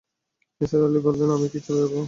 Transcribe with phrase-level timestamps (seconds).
[0.61, 1.93] নিসার আলি বললেন, আমি কি চলে যাব?